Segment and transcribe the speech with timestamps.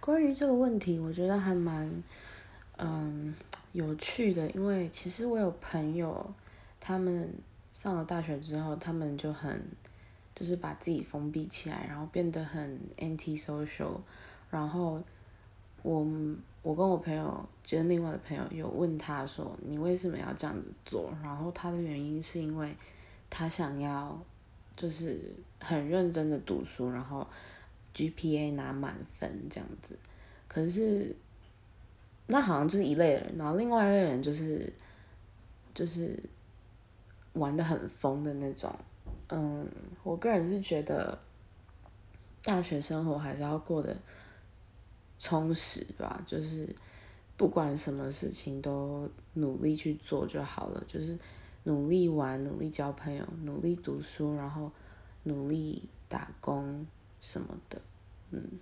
[0.00, 2.02] 关于这个问题，我觉得还蛮
[2.78, 3.34] 嗯
[3.72, 6.32] 有趣的，因为其实我有朋友，
[6.80, 7.32] 他们
[7.72, 9.62] 上了大学之后，他们就很
[10.34, 14.00] 就是把自己封闭起来，然后变得很 anti social，
[14.50, 15.00] 然后
[15.82, 16.06] 我
[16.62, 21.12] 我跟我朋友，就是另外的朋友有问他说，你为什么要这样子做？
[21.22, 22.74] 然后他的原因是因为
[23.28, 24.18] 他想要
[24.74, 25.20] 就是
[25.60, 27.26] 很认真的读书，然后
[27.94, 29.98] GPA 拿满分这样子。
[30.48, 31.14] 可是
[32.26, 34.72] 那好像就是一类人，然后另外一类人就是
[35.74, 36.18] 就是
[37.32, 38.74] 玩的很疯的那种。
[39.28, 39.66] 嗯，
[40.02, 41.16] 我个人是觉得
[42.42, 43.96] 大学生活还是要过得
[45.18, 46.68] 充实吧，就是
[47.36, 51.16] 不管什么事情都努力去做就好了，就是
[51.64, 54.72] 努力玩、努力交朋友、努力读书，然后
[55.24, 56.84] 努力打工
[57.20, 57.80] 什么的，
[58.30, 58.58] 嗯。